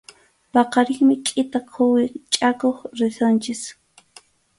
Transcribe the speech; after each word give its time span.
Paqarinmi 0.53 1.15
kʼita 1.25 1.59
quwi 1.71 2.03
chakuq 2.33 2.77
risunchik. 2.99 3.61